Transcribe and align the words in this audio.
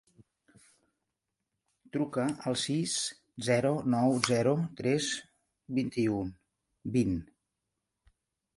Truca 1.97 2.23
al 2.51 2.57
sis, 2.61 2.95
zero, 3.49 3.75
nou, 3.97 4.09
zero, 4.31 4.55
tres, 4.81 5.11
vint-i-u, 5.81 6.19
vint. 6.97 7.17